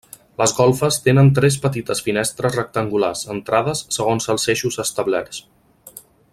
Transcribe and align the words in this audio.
Les 0.41 0.53
golfes 0.59 0.95
tenen 1.07 1.27
tres 1.39 1.57
petites 1.65 2.01
finestres 2.07 2.57
rectangulars 2.57 3.23
centrades 3.29 3.85
segons 3.99 4.29
els 4.35 4.51
eixos 4.55 4.83
establerts. 4.89 5.45